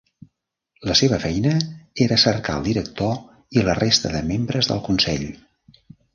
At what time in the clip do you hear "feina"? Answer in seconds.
1.25-1.51